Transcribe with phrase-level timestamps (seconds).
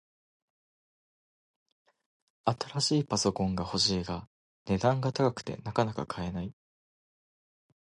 [2.43, 4.27] 新しいパソコンが欲しいが、
[4.65, 6.51] 値段が高くてなかなか買えない